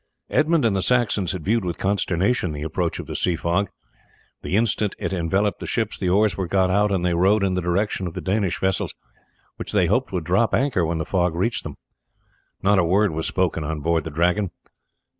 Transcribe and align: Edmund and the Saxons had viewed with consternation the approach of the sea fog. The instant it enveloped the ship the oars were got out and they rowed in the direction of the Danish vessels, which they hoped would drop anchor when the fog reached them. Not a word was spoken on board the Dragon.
Edmund 0.31 0.65
and 0.65 0.75
the 0.75 0.81
Saxons 0.81 1.31
had 1.31 1.45
viewed 1.45 1.63
with 1.63 1.77
consternation 1.77 2.53
the 2.53 2.63
approach 2.63 2.97
of 2.97 3.05
the 3.05 3.15
sea 3.15 3.35
fog. 3.35 3.69
The 4.41 4.55
instant 4.55 4.95
it 4.97 5.13
enveloped 5.13 5.59
the 5.59 5.67
ship 5.67 5.91
the 5.93 6.09
oars 6.09 6.35
were 6.35 6.47
got 6.47 6.71
out 6.71 6.91
and 6.91 7.05
they 7.05 7.13
rowed 7.13 7.43
in 7.43 7.53
the 7.53 7.61
direction 7.61 8.07
of 8.07 8.15
the 8.15 8.19
Danish 8.21 8.59
vessels, 8.59 8.95
which 9.57 9.71
they 9.73 9.85
hoped 9.85 10.11
would 10.11 10.23
drop 10.23 10.55
anchor 10.55 10.83
when 10.87 10.97
the 10.97 11.05
fog 11.05 11.35
reached 11.35 11.61
them. 11.63 11.77
Not 12.63 12.79
a 12.79 12.83
word 12.83 13.11
was 13.11 13.27
spoken 13.27 13.63
on 13.63 13.81
board 13.81 14.03
the 14.03 14.09
Dragon. 14.09 14.49